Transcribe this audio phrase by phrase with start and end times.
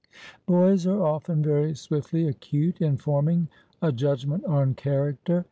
[0.47, 3.49] Boys are often very swiftly acute in forming
[3.83, 5.39] a judgment on character.